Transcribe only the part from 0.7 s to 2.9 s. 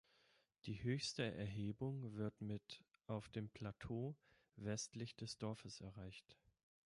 höchste Erhebung wird mit